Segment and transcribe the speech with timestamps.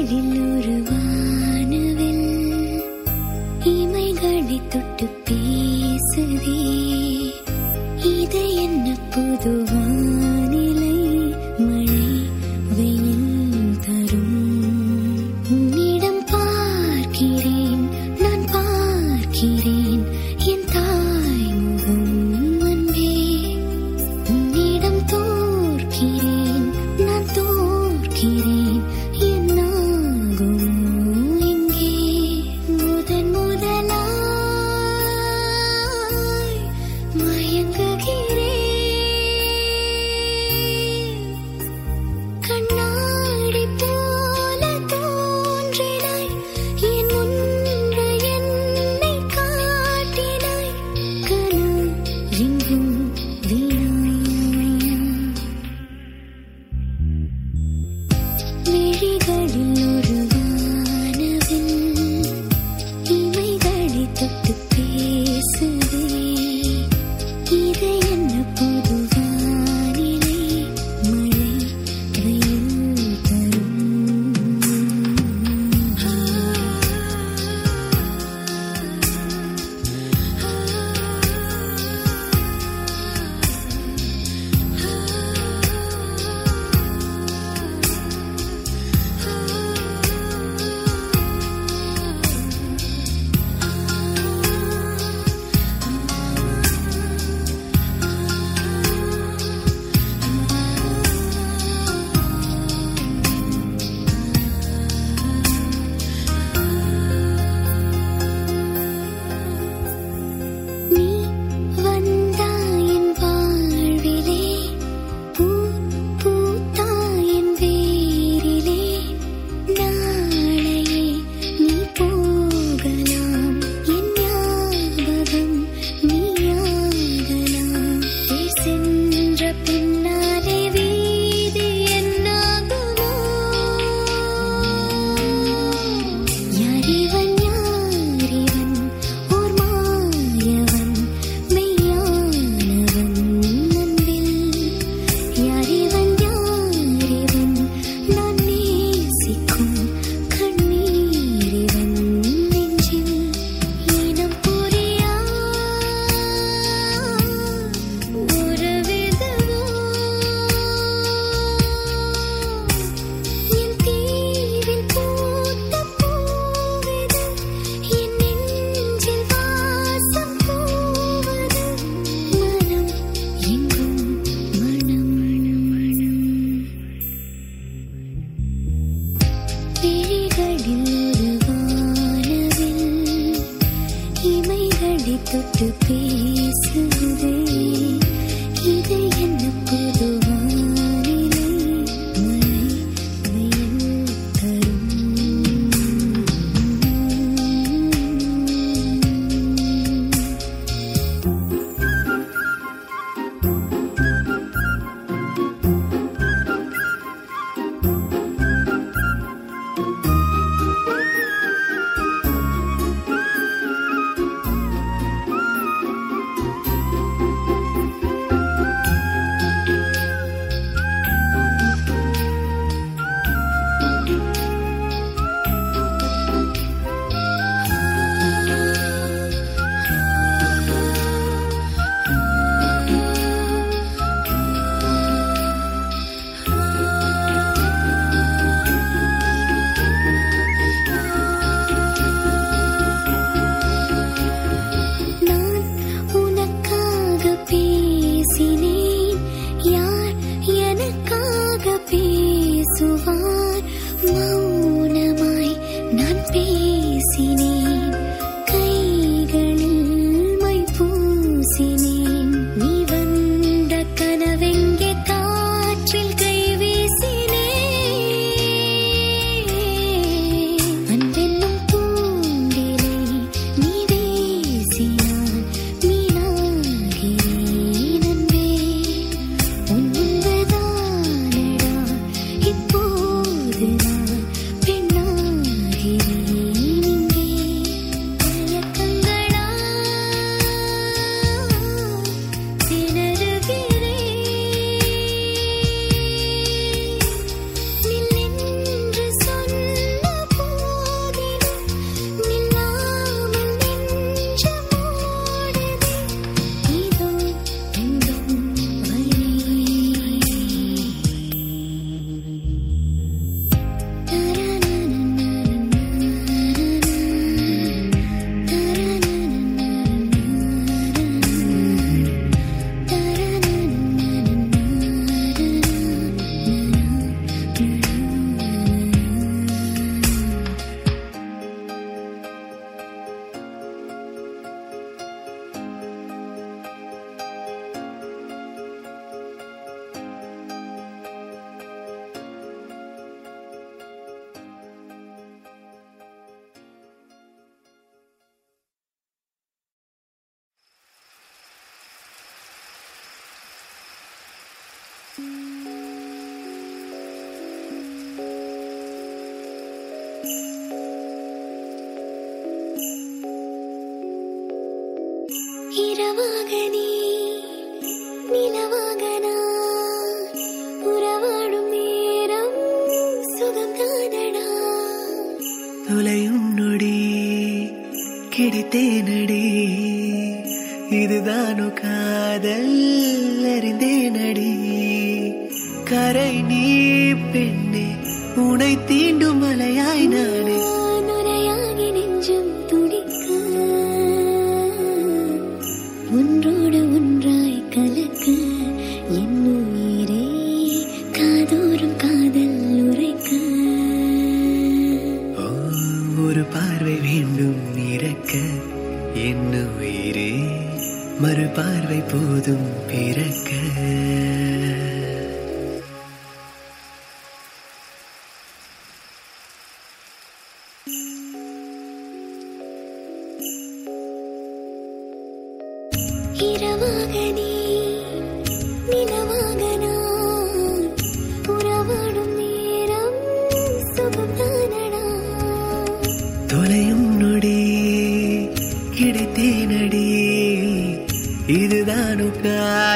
[0.00, 2.22] விழிகளில் ஒரு வானவில்
[3.72, 5.06] இமைகளை தொட்டு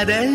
[0.07, 0.33] காதல்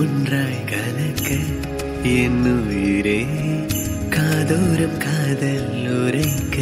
[0.00, 1.28] ஒன்றாய் கலக்க
[2.12, 3.18] என் உயிரே
[4.08, 6.56] காதோரம் காதல் உரைக்க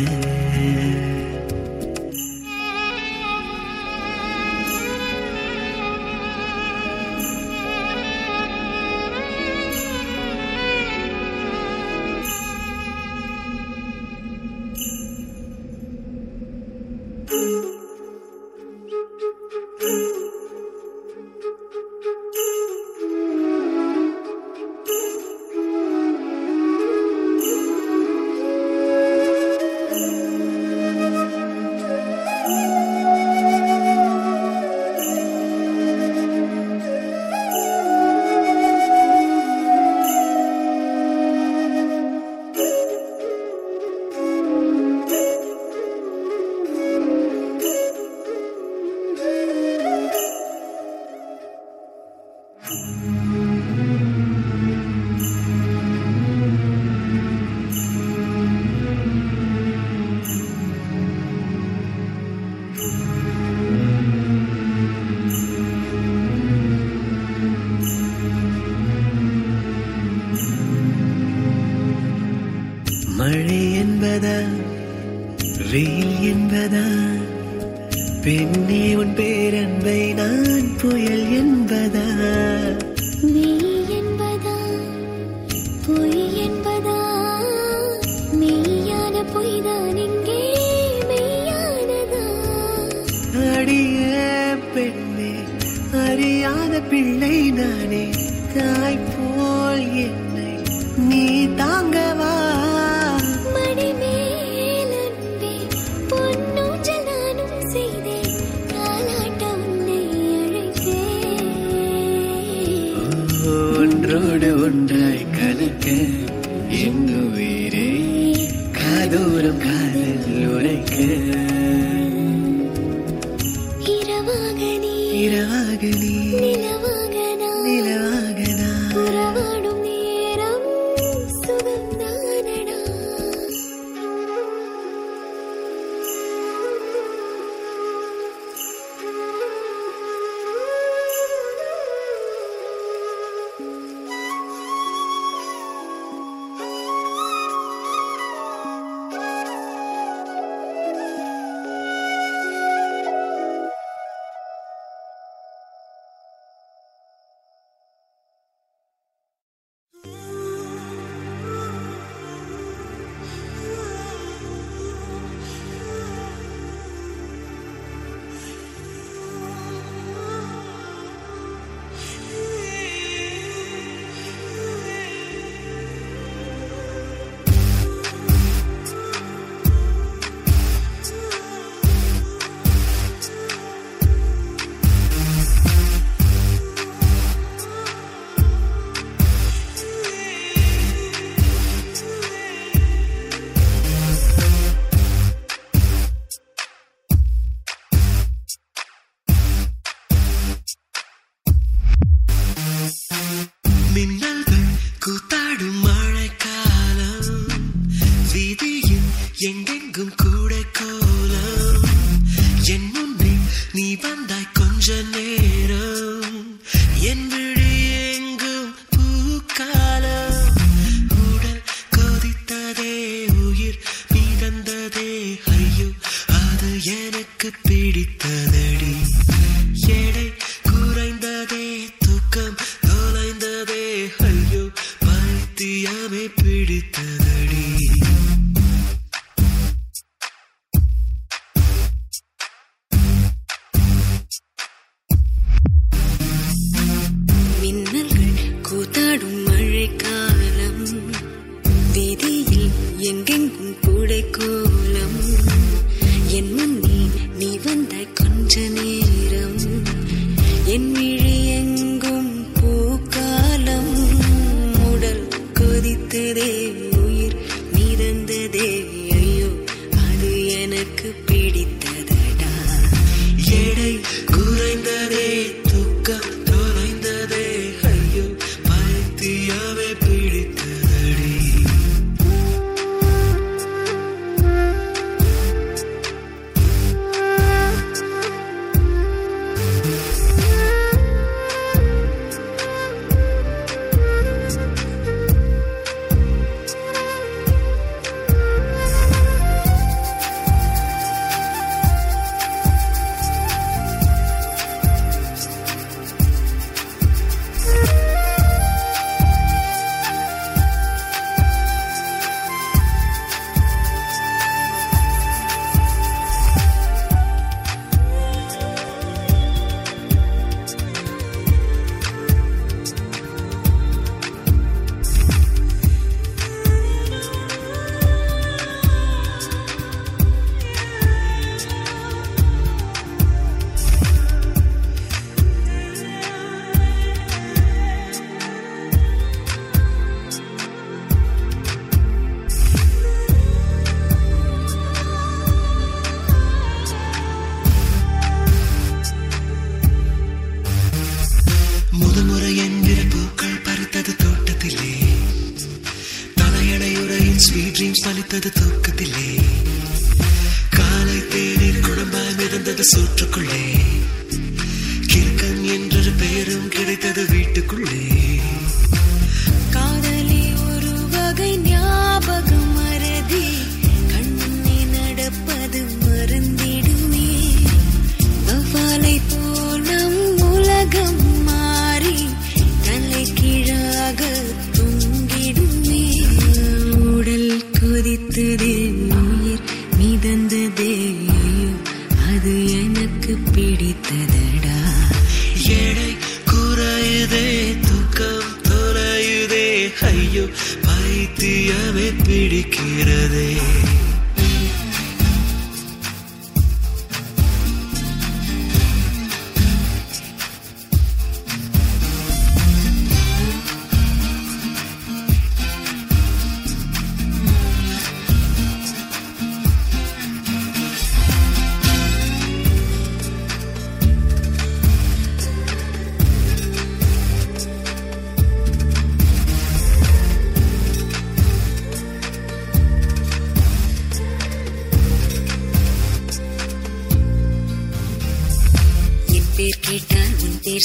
[209.39, 209.68] வீதியில்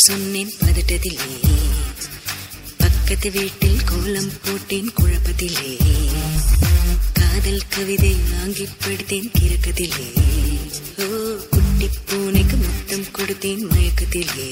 [0.04, 1.36] சொன்னேன் பதட்டதிலே
[2.76, 5.72] பக்கத்து வீட்டில் கோலம் போட்டேன் குழப்பத்திலே.
[7.12, 10.08] காதல் கவிதை வாங்கி படுத்தேன் கிறக்கத்திலே.
[10.98, 11.06] ஓ
[11.50, 14.48] குட்டி பூனைக்கு முத்தம் கொடுத்தேன் மயக்கத்திலே.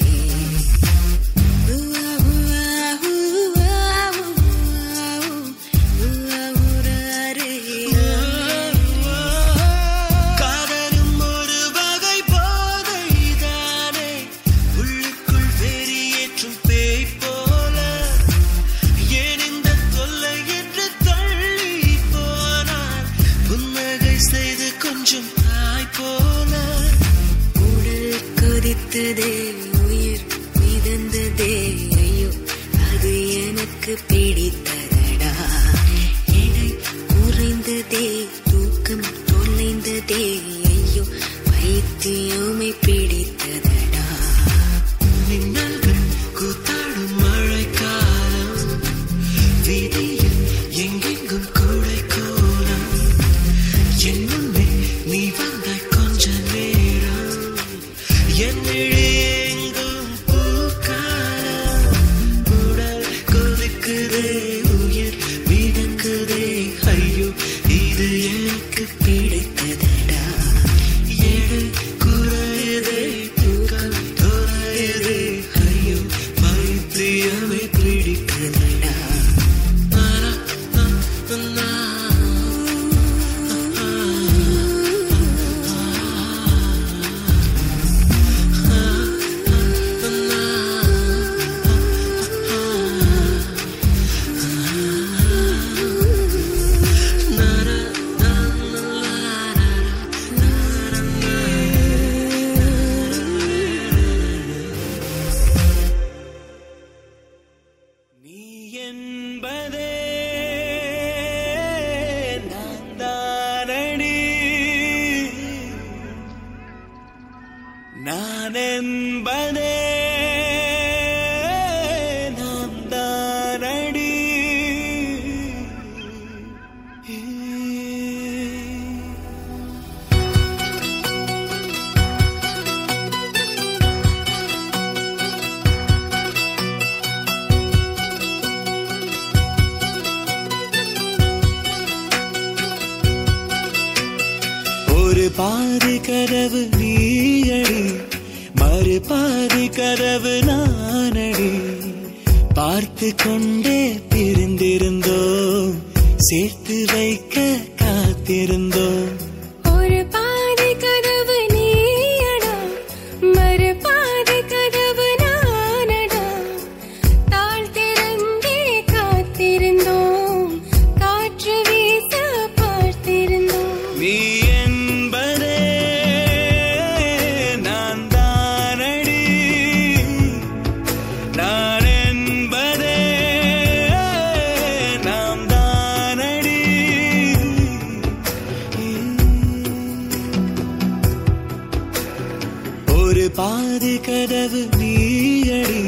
[194.02, 195.82] கதவு நீயடி.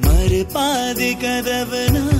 [0.00, 2.17] மறுபாதி கதவு நான்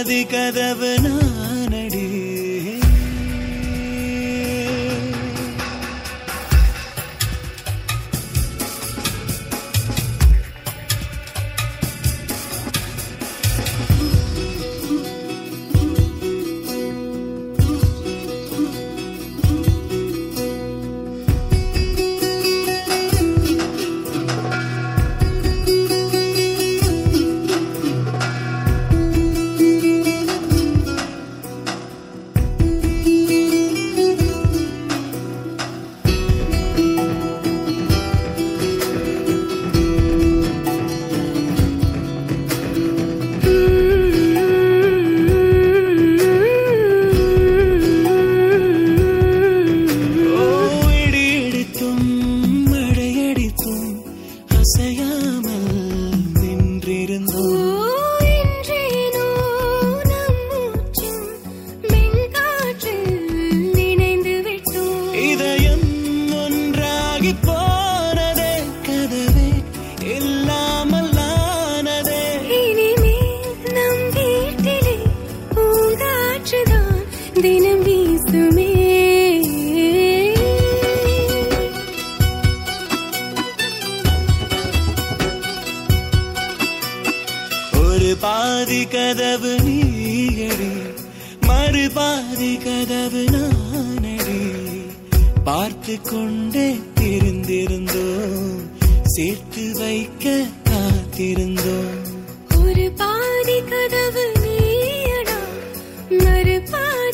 [0.00, 1.37] பாதி கதவு நான்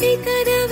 [0.02, 0.63] कदा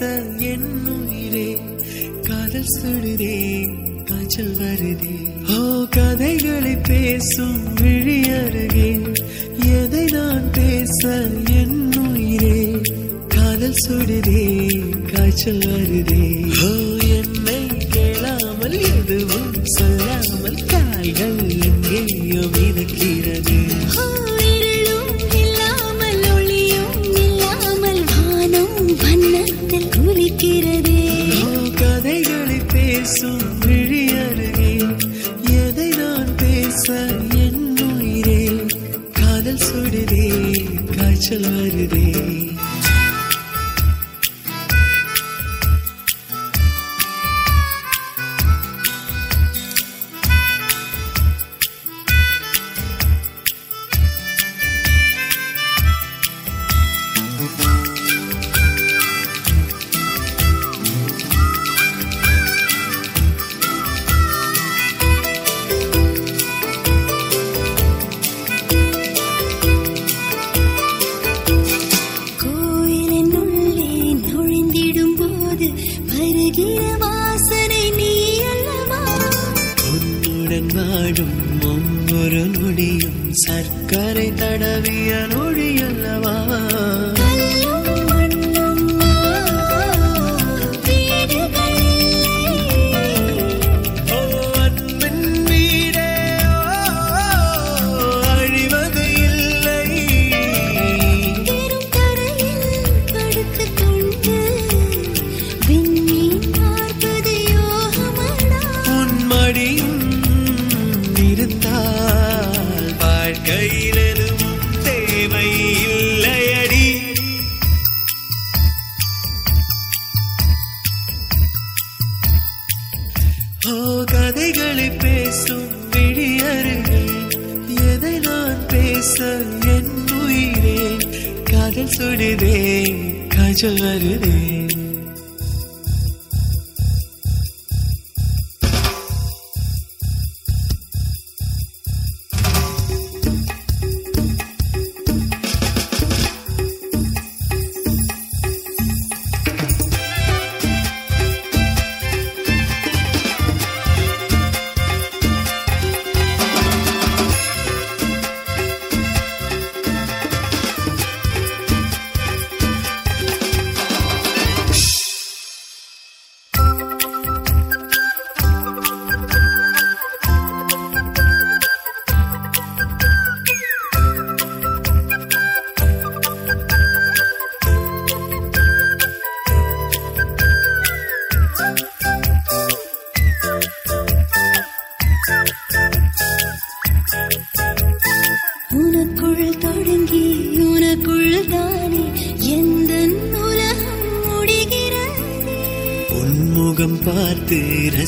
[0.00, 0.10] பேச
[0.50, 1.48] என்னுயிரே
[2.26, 3.34] காதல் சுடுதே
[4.08, 5.16] காய்ச்சல் வருதே.
[5.54, 5.58] ஓ
[5.96, 8.88] கதைகளை பேசும் விழி அருகே
[9.74, 11.02] எதை நான் பேச
[11.60, 12.56] என்னுயிரே
[13.34, 14.46] காதல் சுடுதே
[15.12, 16.24] காய்ச்சல் வருதே.
[16.62, 16.72] ஓ
[17.18, 17.60] என்னை
[17.94, 22.44] கேளாமல் எதுவும் சொல்லாமல் கால்கள் எங்கேயோ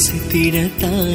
[0.03, 1.12] മനസ്സിൽ തിടത്താൻ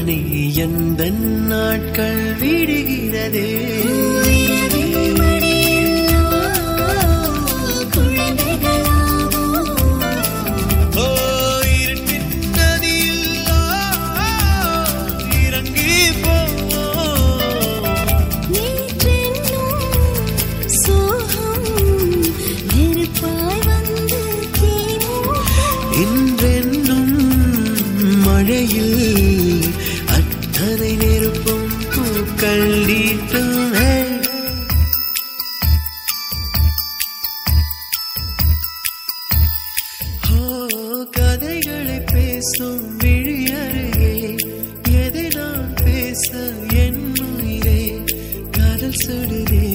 [49.03, 49.67] சுடுதே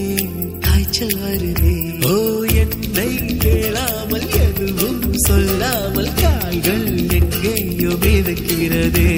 [0.61, 1.75] காய்ச்சல் வருதே.
[2.07, 2.15] ஓ
[2.63, 6.87] என்னை கேளாமல் எதுவும் சொல்லாமல் கால்கள்
[7.19, 9.11] எங்கேயோ மிதக்கிறதே.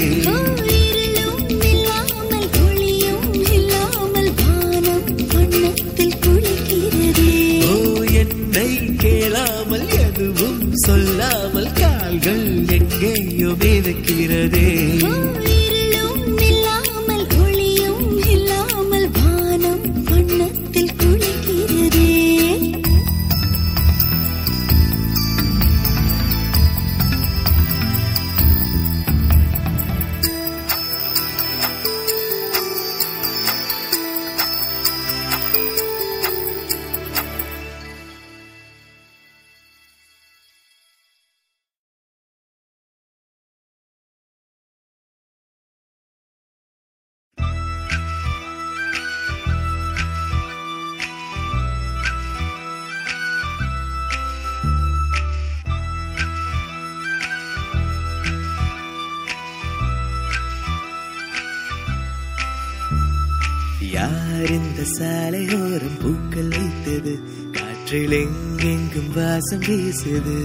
[70.05, 70.39] பேசியது.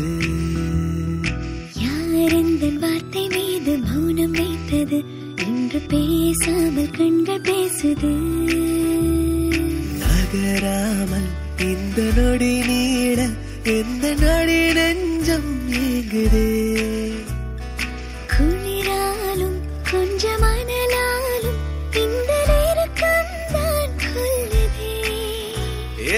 [1.83, 4.97] யார் இந்த வார்த்தை மீது மௌனம் வைத்தது?
[5.45, 8.11] இன்று பேசாமல் கண்கள் பேசுது.
[10.01, 11.29] நகராமல்
[11.67, 13.19] இந்த நொடி நீட
[13.75, 15.51] எந்த நொடி நெஞ்சம்
[15.81, 16.45] ஏங்குது
[18.33, 19.59] குளிராலும்
[19.91, 21.59] கொஞ்சம் மணலாலும்
[22.03, 22.95] இந்த நேரம்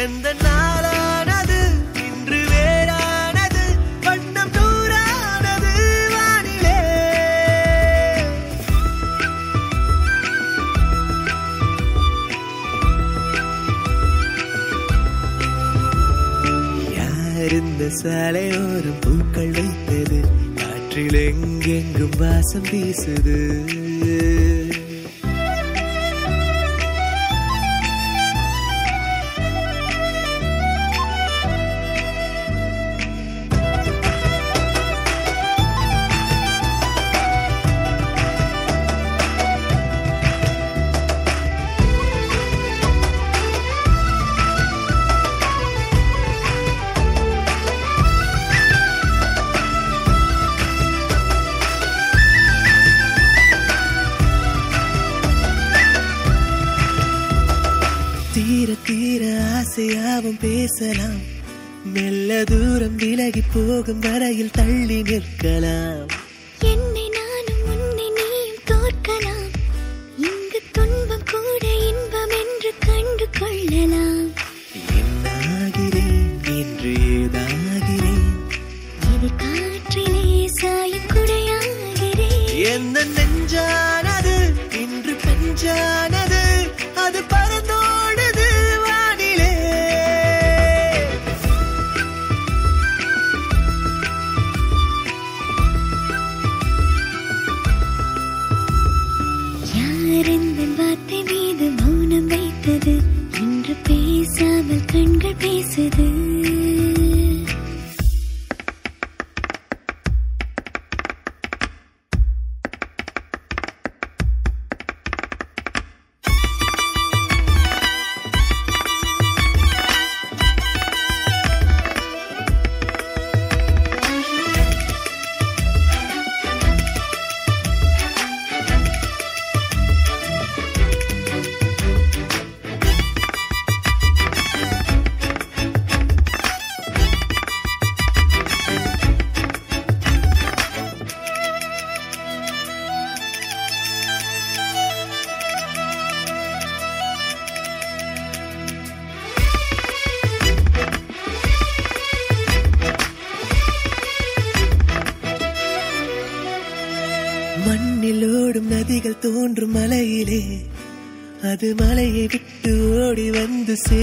[0.01, 0.27] எந்த
[17.91, 20.19] சாலை ஒரு பூக்கள் வைத்தது.
[20.55, 23.61] காற்றில் எங்கெங்கும் வாசம் வீசுது.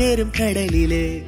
[0.09, 1.28] சேரும் கடலிலே.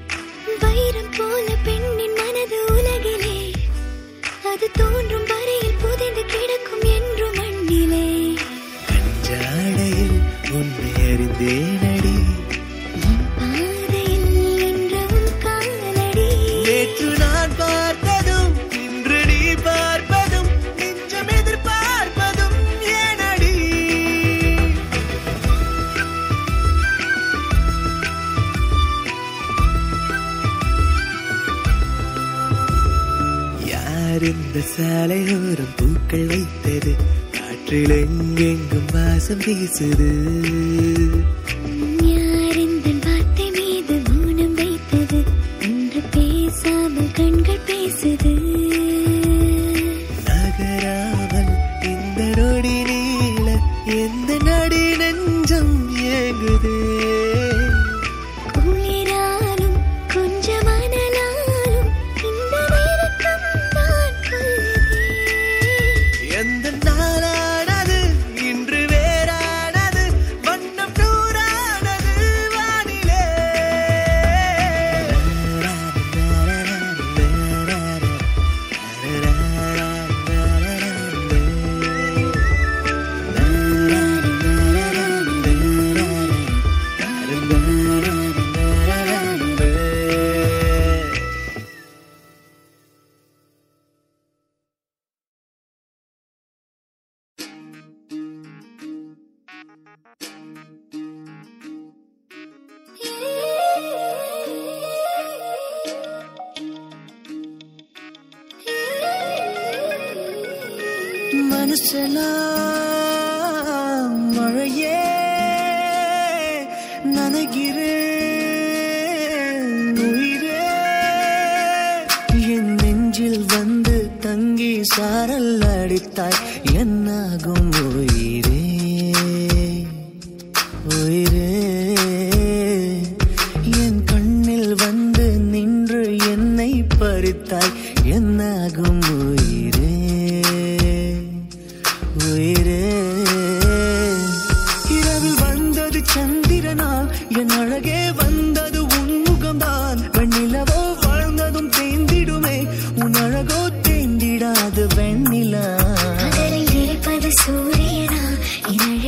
[39.82, 40.09] it.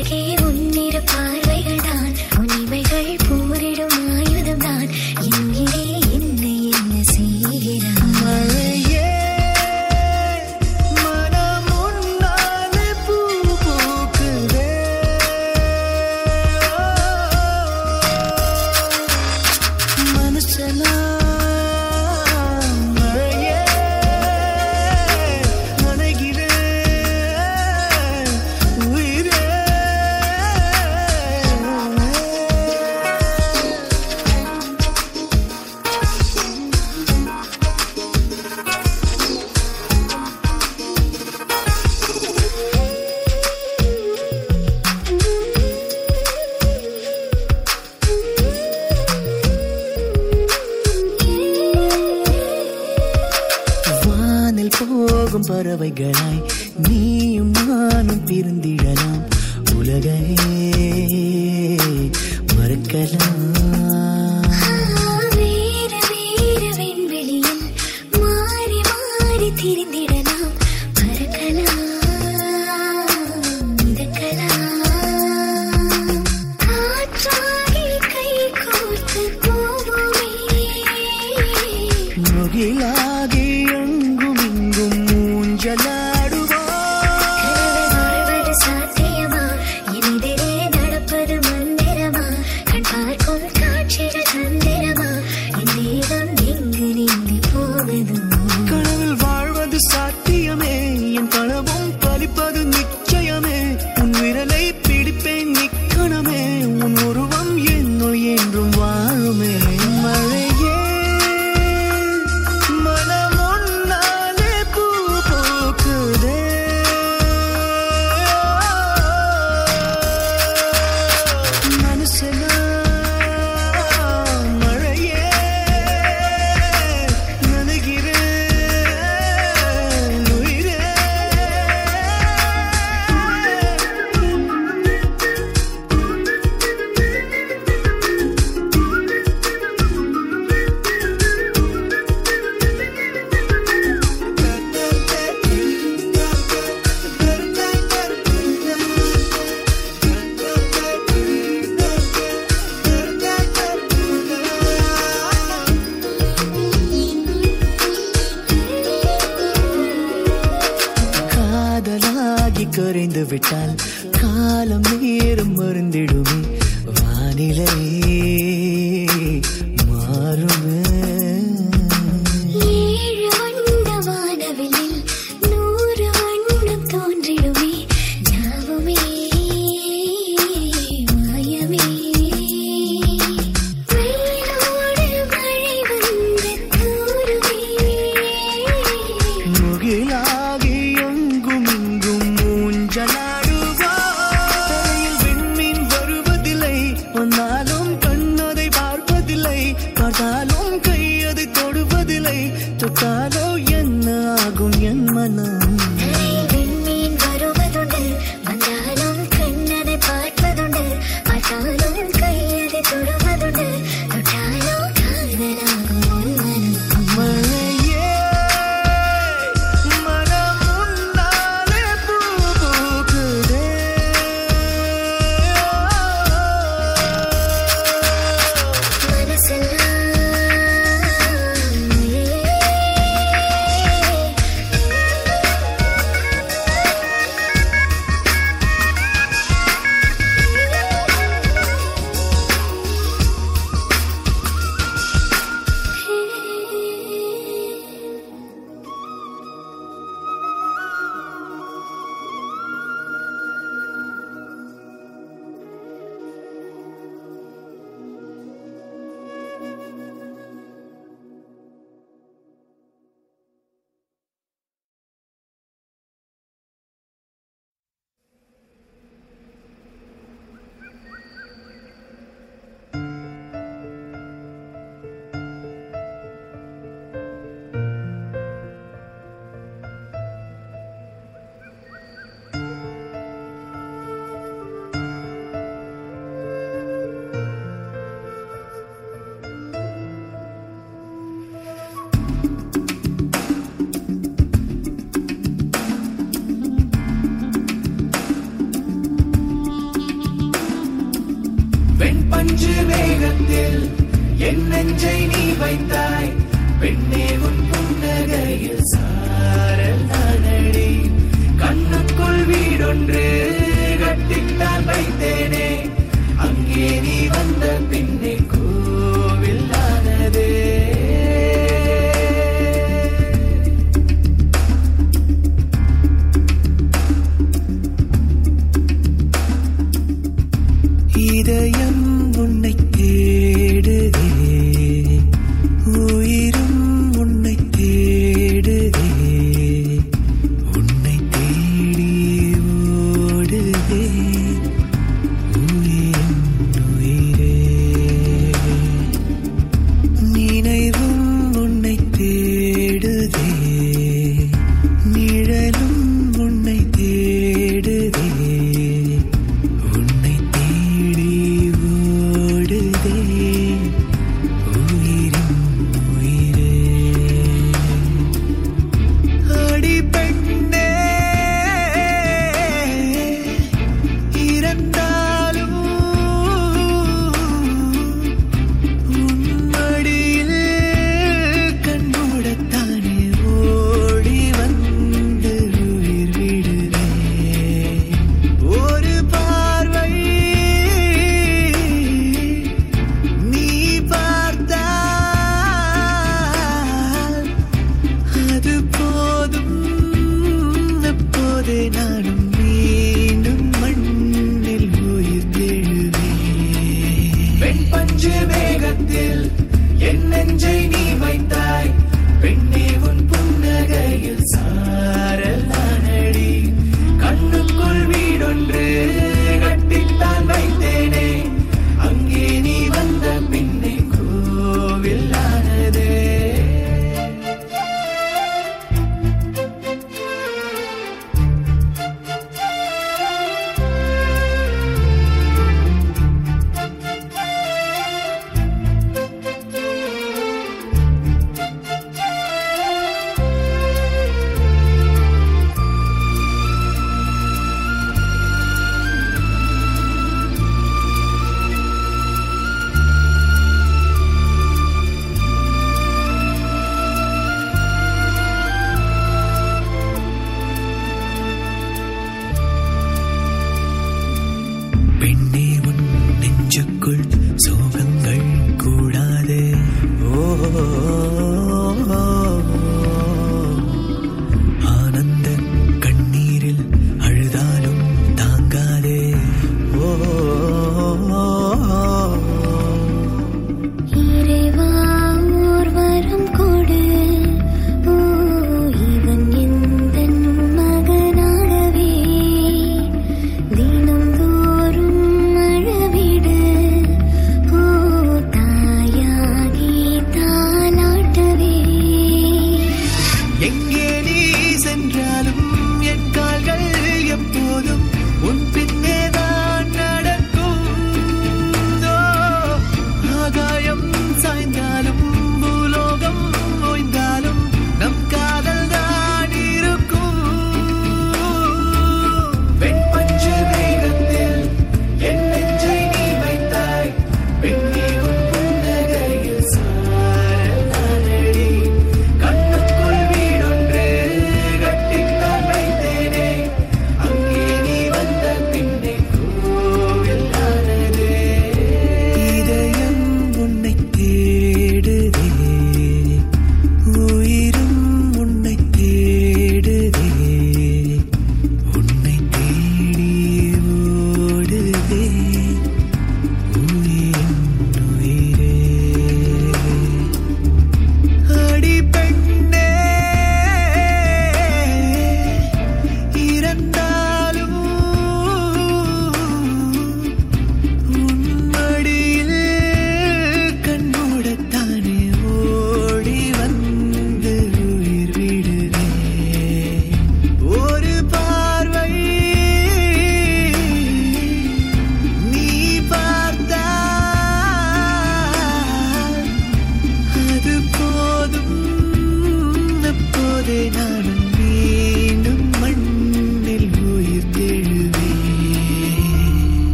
[0.00, 1.00] அழகே உன்னிரு